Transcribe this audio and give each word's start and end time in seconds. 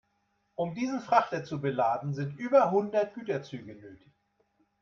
Um 0.55 0.73
diesen 0.73 0.99
Frachter 0.99 1.43
zu 1.43 1.61
beladen, 1.61 2.15
sind 2.15 2.39
über 2.39 2.71
hundert 2.71 3.13
Güterzüge 3.13 3.75
nötig. 3.75 4.11